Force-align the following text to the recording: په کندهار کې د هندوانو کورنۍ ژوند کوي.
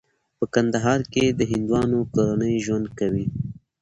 په 0.37 0.45
کندهار 0.53 1.01
کې 1.13 1.25
د 1.29 1.41
هندوانو 1.51 1.99
کورنۍ 2.13 2.55
ژوند 2.65 2.87
کوي. 2.99 3.25